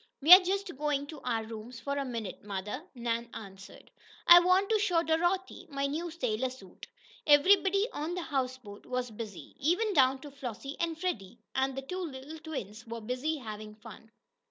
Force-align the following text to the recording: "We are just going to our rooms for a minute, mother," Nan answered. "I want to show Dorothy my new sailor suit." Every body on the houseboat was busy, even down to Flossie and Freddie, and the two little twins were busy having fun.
"We 0.19 0.33
are 0.33 0.39
just 0.41 0.75
going 0.77 1.05
to 1.05 1.21
our 1.21 1.43
rooms 1.43 1.79
for 1.79 1.95
a 1.95 2.03
minute, 2.03 2.43
mother," 2.43 2.85
Nan 2.95 3.29
answered. 3.35 3.91
"I 4.25 4.39
want 4.39 4.67
to 4.71 4.79
show 4.79 5.03
Dorothy 5.03 5.67
my 5.69 5.85
new 5.85 6.09
sailor 6.09 6.49
suit." 6.49 6.87
Every 7.27 7.55
body 7.57 7.85
on 7.93 8.15
the 8.15 8.23
houseboat 8.23 8.87
was 8.87 9.11
busy, 9.11 9.55
even 9.59 9.93
down 9.93 10.17
to 10.21 10.31
Flossie 10.31 10.75
and 10.79 10.99
Freddie, 10.99 11.37
and 11.53 11.77
the 11.77 11.83
two 11.83 12.01
little 12.03 12.39
twins 12.39 12.87
were 12.87 12.99
busy 12.99 13.37
having 13.37 13.75
fun. 13.75 14.09